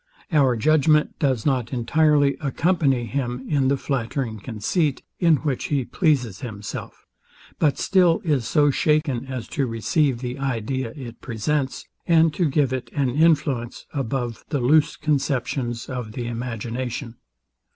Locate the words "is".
8.23-8.47